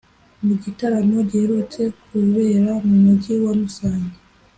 [0.45, 4.17] Mu gitaramo giherutse kubera mu Mujyi wa Musanze